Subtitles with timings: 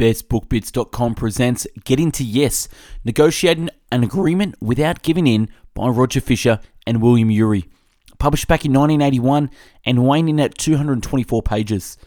[0.00, 2.68] BestBookBits.com presents Getting to Yes,
[3.04, 7.68] Negotiating an Agreement Without Giving In by Roger Fisher and William Ury.
[8.18, 9.50] Published back in 1981
[9.84, 11.98] and weighing in at 224 pages.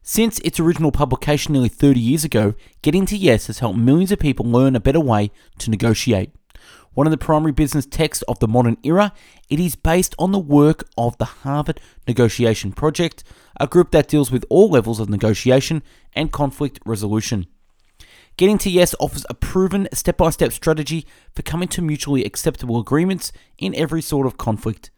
[0.00, 4.20] Since its original publication nearly 30 years ago, Getting to Yes has helped millions of
[4.20, 6.30] people learn a better way to negotiate.
[6.94, 9.12] One of the primary business texts of the modern era,
[9.50, 13.24] it is based on the work of the Harvard Negotiation Project,
[13.58, 15.82] a group that deals with all levels of negotiation
[16.14, 17.46] and conflict resolution.
[18.36, 22.78] Getting to Yes offers a proven step by step strategy for coming to mutually acceptable
[22.78, 24.90] agreements in every sort of conflict.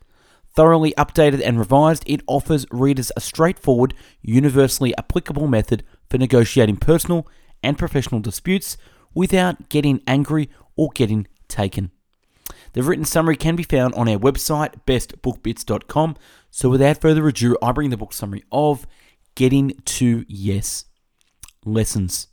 [0.54, 7.26] Thoroughly updated and revised, it offers readers a straightforward, universally applicable method for negotiating personal
[7.62, 8.76] and professional disputes
[9.14, 11.90] without getting angry or getting taken.
[12.72, 16.16] The written summary can be found on our website, bestbookbits.com.
[16.50, 18.86] So without further ado, I bring the book summary of
[19.34, 20.84] Getting to Yes
[21.64, 22.28] Lessons.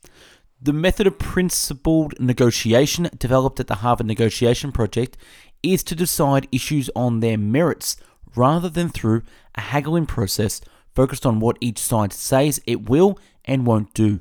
[0.62, 5.17] The method of principled negotiation developed at the Harvard Negotiation Project
[5.61, 7.97] is to decide issues on their merits
[8.36, 9.23] rather than through
[9.56, 10.61] a haggling process
[10.94, 14.19] focused on what each side says it will and won't do.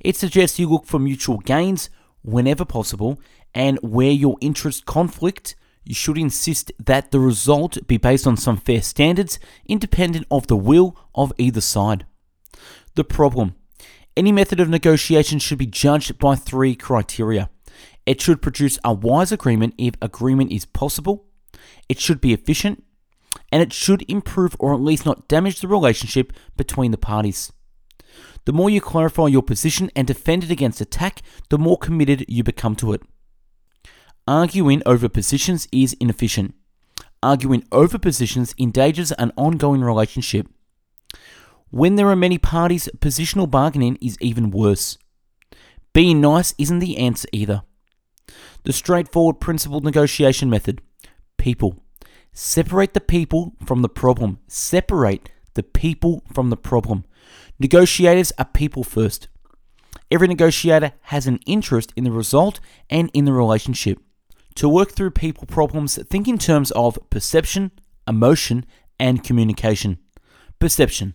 [0.00, 1.90] It suggests you look for mutual gains
[2.22, 3.20] whenever possible
[3.54, 8.56] and where your interests conflict, you should insist that the result be based on some
[8.56, 12.06] fair standards, independent of the will of either side.
[12.94, 13.54] The problem
[14.16, 17.48] any method of negotiation should be judged by three criteria.
[18.06, 21.26] It should produce a wise agreement if agreement is possible,
[21.88, 22.82] it should be efficient,
[23.52, 27.52] and it should improve or at least not damage the relationship between the parties.
[28.44, 32.42] The more you clarify your position and defend it against attack, the more committed you
[32.42, 33.02] become to it.
[34.26, 36.54] Arguing over positions is inefficient.
[37.22, 40.46] Arguing over positions endangers an ongoing relationship.
[41.70, 44.98] When there are many parties, positional bargaining is even worse.
[45.92, 47.62] Being nice isn't the answer either.
[48.64, 50.80] The straightforward principled negotiation method
[51.36, 51.82] people.
[52.32, 54.38] Separate the people from the problem.
[54.46, 57.04] Separate the people from the problem.
[57.58, 59.28] Negotiators are people first.
[60.10, 63.98] Every negotiator has an interest in the result and in the relationship.
[64.56, 67.70] To work through people problems, think in terms of perception,
[68.08, 68.66] emotion,
[68.98, 69.98] and communication.
[70.58, 71.14] Perception.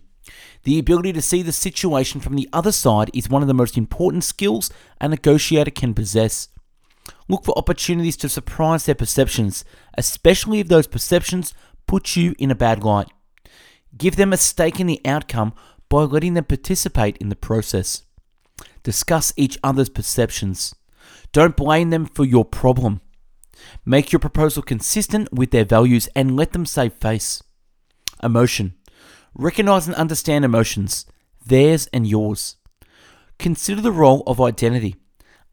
[0.64, 3.76] The ability to see the situation from the other side is one of the most
[3.76, 4.70] important skills
[5.00, 6.48] a negotiator can possess.
[7.28, 9.64] Look for opportunities to surprise their perceptions,
[9.96, 11.54] especially if those perceptions
[11.86, 13.08] put you in a bad light.
[13.96, 15.54] Give them a stake in the outcome
[15.88, 18.02] by letting them participate in the process.
[18.82, 20.74] Discuss each other's perceptions.
[21.32, 23.00] Don't blame them for your problem.
[23.84, 27.42] Make your proposal consistent with their values and let them save face.
[28.22, 28.74] Emotion.
[29.34, 31.06] Recognize and understand emotions,
[31.44, 32.56] theirs and yours.
[33.38, 34.96] Consider the role of identity.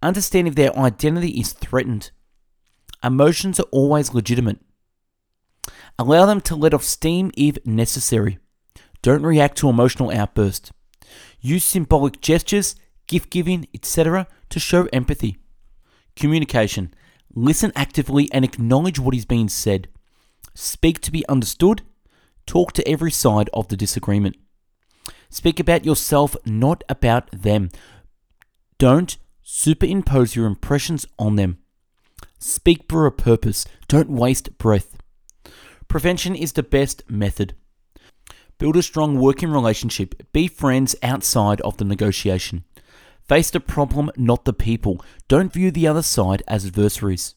[0.01, 2.11] Understand if their identity is threatened.
[3.03, 4.59] Emotions are always legitimate.
[5.99, 8.39] Allow them to let off steam if necessary.
[9.01, 10.71] Don't react to emotional outbursts.
[11.39, 12.75] Use symbolic gestures,
[13.07, 14.27] gift giving, etc.
[14.49, 15.37] to show empathy.
[16.15, 16.93] Communication.
[17.35, 19.87] Listen actively and acknowledge what is being said.
[20.53, 21.81] Speak to be understood.
[22.45, 24.35] Talk to every side of the disagreement.
[25.29, 27.69] Speak about yourself, not about them.
[28.77, 31.57] Don't superimpose your impressions on them.
[32.37, 33.65] Speak for a purpose.
[33.87, 34.92] Don't waste breath.
[35.87, 37.55] Prevention is the best method.
[38.57, 40.15] Build a strong working relationship.
[40.31, 42.63] Be friends outside of the negotiation.
[43.27, 45.03] Face the problem, not the people.
[45.27, 47.35] Don't view the other side as adversaries.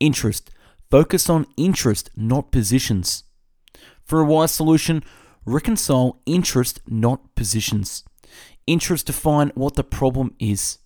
[0.00, 0.50] Interest.
[0.90, 3.24] Focus on interest, not positions.
[4.04, 5.02] For a wise solution,
[5.44, 8.04] reconcile interest, not positions.
[8.66, 10.78] Interest define what the problem is.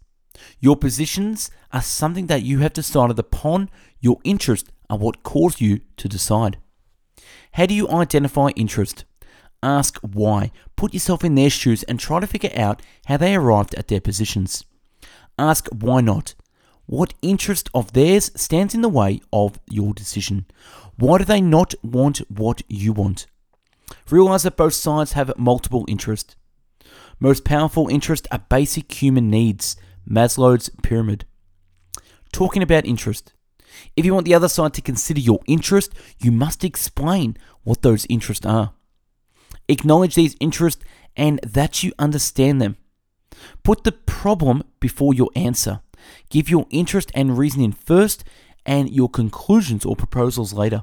[0.60, 3.70] Your positions are something that you have decided upon.
[4.00, 6.58] Your interest are what caused you to decide.
[7.56, 9.06] How do you identify interest?
[9.62, 10.52] Ask why.
[10.76, 13.98] Put yourself in their shoes and try to figure out how they arrived at their
[13.98, 14.62] positions.
[15.38, 16.34] Ask why not.
[16.84, 20.44] What interest of theirs stands in the way of your decision?
[20.98, 23.24] Why do they not want what you want?
[24.10, 26.36] Realize that both sides have multiple interests.
[27.20, 29.76] Most powerful interests are basic human needs,
[30.06, 31.24] Maslow's pyramid.
[32.32, 33.32] Talking about interest.
[33.96, 38.06] If you want the other side to consider your interest, you must explain what those
[38.08, 38.72] interests are.
[39.68, 40.84] Acknowledge these interests
[41.16, 42.76] and that you understand them.
[43.62, 45.80] Put the problem before your answer.
[46.30, 48.24] Give your interest and reasoning first
[48.64, 50.82] and your conclusions or proposals later.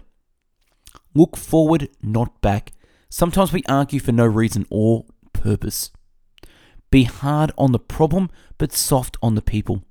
[1.14, 2.74] Look forward, not back.
[3.10, 5.92] Sometimes we argue for no reason or purpose.
[6.90, 9.84] Be hard on the problem, but soft on the people.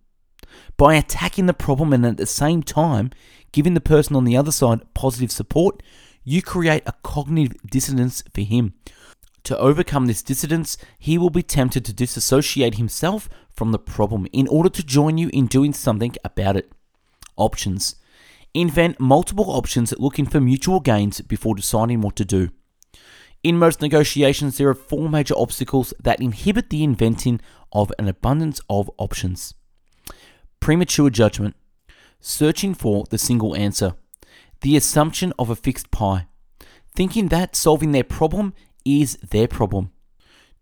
[0.76, 3.10] By attacking the problem and at the same time
[3.52, 5.82] giving the person on the other side positive support,
[6.24, 8.74] you create a cognitive dissonance for him.
[9.44, 14.46] To overcome this dissonance, he will be tempted to disassociate himself from the problem in
[14.48, 16.72] order to join you in doing something about it.
[17.36, 17.96] Options
[18.54, 22.50] Invent multiple options looking for mutual gains before deciding what to do.
[23.42, 27.40] In most negotiations, there are four major obstacles that inhibit the inventing
[27.72, 29.54] of an abundance of options
[30.62, 31.56] premature judgment,
[32.20, 33.94] searching for the single answer,
[34.60, 36.28] the assumption of a fixed pie,
[36.94, 38.54] thinking that solving their problem
[38.84, 39.90] is their problem.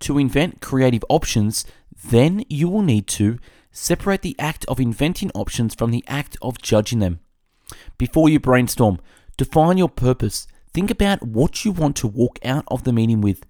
[0.00, 1.67] To invent creative options,
[2.02, 3.38] then you will need to
[3.73, 7.20] separate the act of inventing options from the act of judging them.
[7.99, 9.00] Before you brainstorm,
[9.37, 10.46] define your purpose.
[10.73, 13.44] Think about what you want to walk out of the meeting with.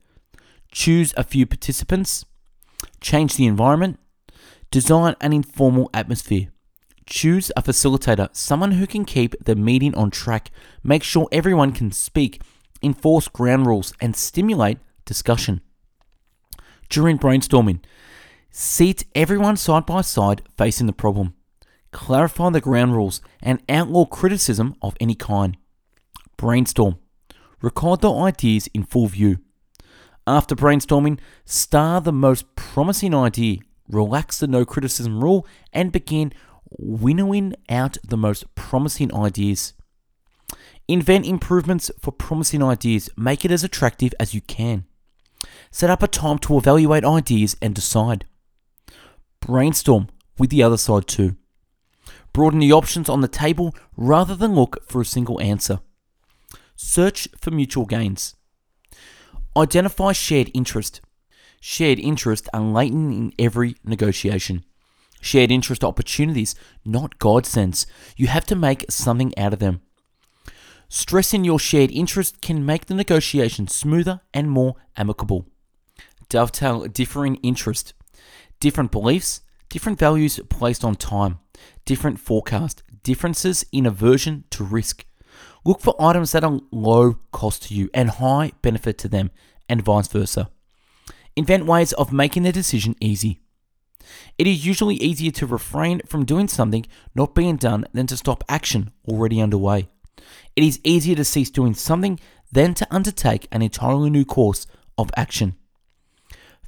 [0.72, 2.24] Choose a few participants.
[3.00, 4.00] Change the environment.
[4.70, 6.48] Design an informal atmosphere.
[7.04, 10.52] Choose a facilitator, someone who can keep the meeting on track,
[10.84, 12.40] make sure everyone can speak,
[12.80, 15.60] enforce ground rules, and stimulate discussion.
[16.88, 17.80] During brainstorming,
[18.52, 21.34] seat everyone side by side facing the problem.
[21.90, 25.56] Clarify the ground rules and outlaw criticism of any kind.
[26.36, 26.98] Brainstorm.
[27.60, 29.38] Record the ideas in full view.
[30.28, 33.58] After brainstorming, star the most promising idea,
[33.90, 36.32] relax the no criticism rule, and begin
[36.78, 39.74] winnowing out the most promising ideas.
[40.88, 44.84] Invent improvements for promising ideas, make it as attractive as you can.
[45.70, 48.24] Set up a time to evaluate ideas and decide.
[49.40, 50.08] Brainstorm
[50.38, 51.36] with the other side too.
[52.32, 55.80] Broaden the options on the table rather than look for a single answer.
[56.76, 58.34] Search for mutual gains.
[59.56, 61.00] Identify shared interest.
[61.60, 64.64] Shared interest are latent in every negotiation.
[65.20, 66.54] Shared interest opportunities,
[66.86, 67.84] not godsends.
[68.16, 69.82] You have to make something out of them.
[70.88, 75.46] Stressing your shared interest can make the negotiation smoother and more amicable.
[76.30, 77.92] Dovetail differing interest,
[78.58, 81.38] different beliefs, different values placed on time,
[81.84, 85.04] different forecast, differences in aversion to risk.
[85.64, 89.30] Look for items that are low cost to you and high benefit to them,
[89.68, 90.50] and vice versa.
[91.40, 93.40] Invent ways of making the decision easy.
[94.36, 96.84] It is usually easier to refrain from doing something
[97.14, 99.88] not being done than to stop action already underway.
[100.54, 102.20] It is easier to cease doing something
[102.52, 104.66] than to undertake an entirely new course
[104.98, 105.54] of action.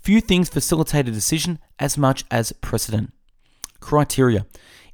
[0.00, 3.12] Few things facilitate a decision as much as precedent.
[3.78, 4.46] Criteria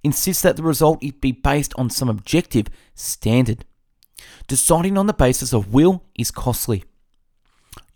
[0.03, 2.67] insist that the result be based on some objective
[2.97, 3.65] standard.
[4.49, 6.83] Deciding on the basis of will is costly.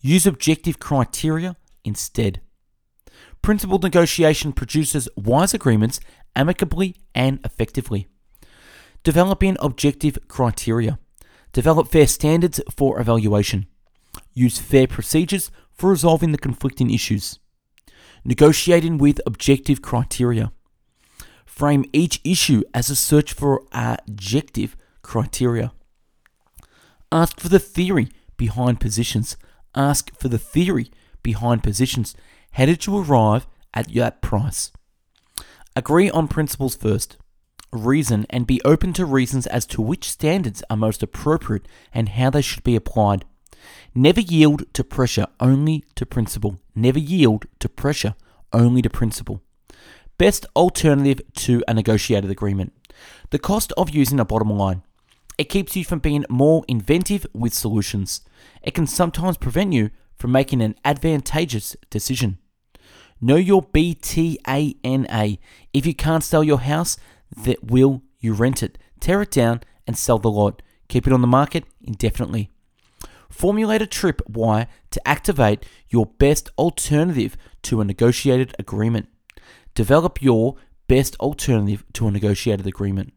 [0.01, 2.41] Use objective criteria instead.
[3.43, 6.01] Principled negotiation produces wise agreements
[6.37, 8.07] amicably and effectively.
[9.03, 10.99] Developing objective criteria.
[11.53, 13.67] Develop fair standards for evaluation.
[14.33, 17.39] Use fair procedures for resolving the conflicting issues.
[18.25, 20.53] Negotiating with objective criteria.
[21.45, 25.73] Frame each issue as a search for objective criteria.
[27.11, 29.37] Ask for the theory behind positions.
[29.75, 30.91] Ask for the theory
[31.23, 32.15] behind positions
[32.57, 34.73] did you arrive at that price?
[35.75, 37.17] Agree on principles first.
[37.73, 42.29] Reason and be open to reasons as to which standards are most appropriate and how
[42.29, 43.25] they should be applied.
[43.95, 46.59] Never yield to pressure, only to principle.
[46.75, 48.15] Never yield to pressure,
[48.53, 49.41] only to principle.
[50.19, 52.75] Best alternative to a negotiated agreement.
[53.31, 54.83] The cost of using a bottom line.
[55.39, 58.21] It keeps you from being more inventive with solutions.
[58.63, 59.91] It can sometimes prevent you
[60.23, 62.39] from making an advantageous decision.
[63.21, 65.39] Know your BATNA.
[65.75, 66.97] If you can't sell your house,
[67.37, 70.63] that will you rent it, tear it down, and sell the lot.
[70.87, 72.51] Keep it on the market indefinitely.
[73.31, 79.09] Formulate a trip wire to activate your best alternative to a negotiated agreement.
[79.75, 80.55] Develop your
[80.87, 83.13] best alternative to a negotiated agreement.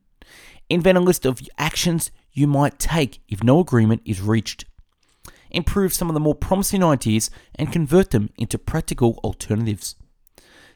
[0.71, 4.65] Invent a list of actions you might take if no agreement is reached
[5.55, 9.95] improve some of the more promising ideas, and convert them into practical alternatives.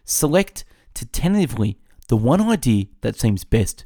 [0.05, 0.63] Select
[0.95, 3.85] to tentatively the one idea that seems best.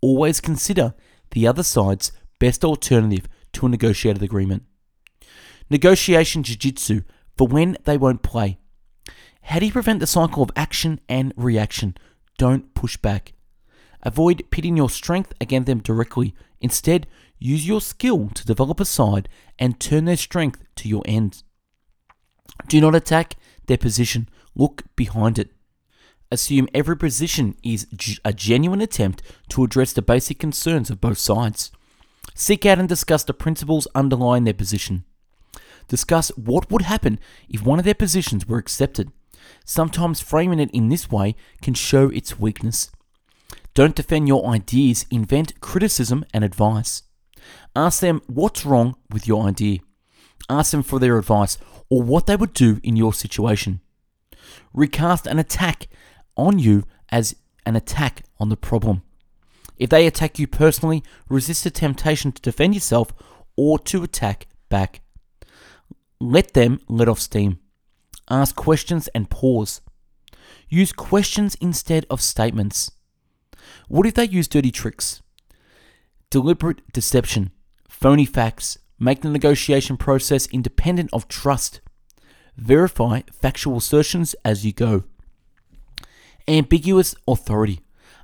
[0.00, 0.94] Always consider
[1.32, 4.64] the other side's best alternative to a negotiated agreement.
[5.70, 7.02] Negotiation Jiu Jitsu
[7.36, 8.58] for when they won't play.
[9.42, 11.96] How do you prevent the cycle of action and reaction?
[12.38, 13.34] Don't push back.
[14.02, 16.34] Avoid pitting your strength against them directly.
[16.60, 17.06] Instead,
[17.38, 21.44] use your skill to develop a side and turn their strength to your ends.
[22.68, 23.36] Do not attack
[23.66, 25.50] their position, look behind it.
[26.30, 27.86] Assume every position is
[28.24, 31.70] a genuine attempt to address the basic concerns of both sides.
[32.34, 35.04] Seek out and discuss the principles underlying their position.
[35.86, 39.12] Discuss what would happen if one of their positions were accepted.
[39.64, 42.90] Sometimes framing it in this way can show its weakness.
[43.74, 47.02] Don't defend your ideas, invent criticism and advice.
[47.76, 49.78] Ask them what's wrong with your idea.
[50.48, 51.58] Ask them for their advice
[51.88, 53.80] or what they would do in your situation.
[54.72, 55.88] Recast an attack
[56.36, 57.36] on you as
[57.66, 59.02] an attack on the problem.
[59.76, 63.12] If they attack you personally, resist the temptation to defend yourself
[63.56, 65.00] or to attack back.
[66.20, 67.58] Let them let off steam.
[68.30, 69.80] Ask questions and pause.
[70.68, 72.90] Use questions instead of statements.
[73.88, 75.22] What if they use dirty tricks?
[76.34, 77.52] Deliberate deception,
[77.88, 81.80] phony facts, make the negotiation process independent of trust.
[82.56, 85.04] Verify factual assertions as you go.
[86.48, 87.82] Ambiguous authority.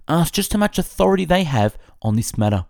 [0.08, 2.66] Ask just how much authority they have on this matter.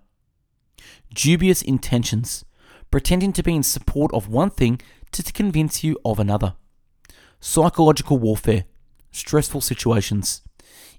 [1.15, 2.45] Dubious intentions.
[2.91, 4.79] Pretending to be in support of one thing
[5.13, 6.53] to convince you of another.
[7.41, 8.65] Psychological warfare.
[9.11, 10.43] Stressful situations.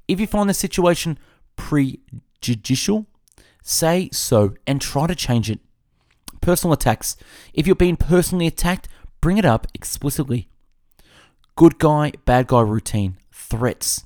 [0.08, 1.20] If you find the situation
[1.56, 3.06] prejudicial,
[3.62, 5.60] say so and try to change it.
[6.42, 7.16] Personal attacks.
[7.54, 8.88] If you're being personally attacked,
[9.22, 10.50] bring it up explicitly.
[11.56, 13.18] Good guy, bad guy routine.
[13.32, 14.06] Threats.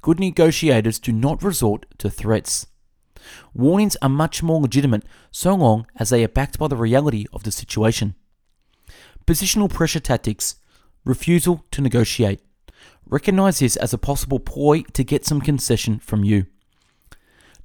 [0.00, 2.66] Good negotiators do not resort to threats.
[3.54, 7.44] Warnings are much more legitimate so long as they are backed by the reality of
[7.44, 8.16] the situation.
[9.26, 10.56] Positional pressure tactics.
[11.04, 12.40] Refusal to negotiate.
[13.06, 16.46] Recognize this as a possible ploy to get some concession from you.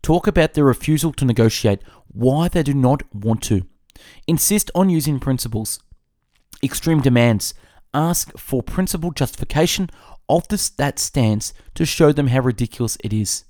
[0.01, 3.65] Talk about their refusal to negotiate, why they do not want to.
[4.27, 5.79] Insist on using principles.
[6.63, 7.53] Extreme demands.
[7.93, 9.89] Ask for principle justification
[10.29, 13.45] of this, that stance to show them how ridiculous it is.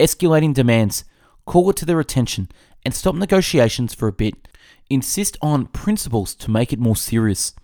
[0.00, 1.04] Escalating demands.
[1.46, 2.48] Call it to their attention
[2.84, 4.48] and stop negotiations for a bit.
[4.90, 7.54] Insist on principles to make it more serious.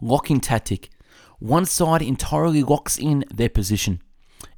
[0.00, 0.90] Locking tactic.
[1.38, 4.02] One side entirely locks in their position.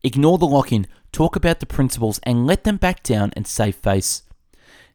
[0.03, 3.77] Ignore the lock in, talk about the principles, and let them back down and save
[3.77, 4.23] face.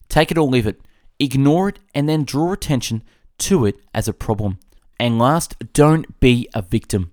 [0.09, 0.81] Take it or leave it.
[1.19, 3.03] Ignore it and then draw attention
[3.39, 4.59] to it as a problem.
[4.99, 7.11] And last, don't be a victim.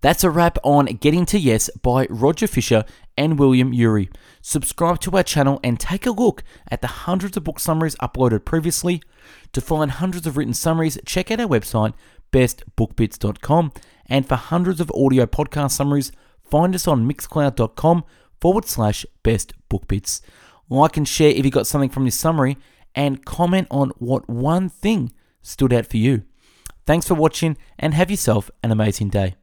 [0.00, 2.84] That's a wrap on Getting to Yes by Roger Fisher
[3.18, 4.08] and William Ury.
[4.40, 8.46] Subscribe to our channel and take a look at the hundreds of book summaries uploaded
[8.46, 9.02] previously.
[9.52, 11.92] To find hundreds of written summaries, check out our website,
[12.32, 13.72] bestbookbits.com.
[14.06, 16.12] And for hundreds of audio podcast summaries,
[16.50, 18.04] find us on mixcloud.com
[18.40, 20.20] forward slash best book bits.
[20.68, 22.56] Like and share if you got something from this summary,
[22.94, 26.22] and comment on what one thing stood out for you.
[26.86, 29.36] Thanks for watching and have yourself an amazing day.